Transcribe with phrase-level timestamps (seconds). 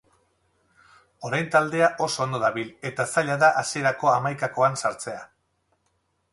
[1.29, 5.25] Orain taldea oso ondo dabil, eta zaila da hasierako hamaikakoan sartzea.